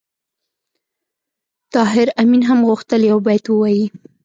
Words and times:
طاهر 1.73 2.07
آمین 2.21 2.41
هم 2.49 2.59
غوښتل 2.69 3.01
یو 3.11 3.17
بیت 3.27 3.45
ووایي 3.49 3.85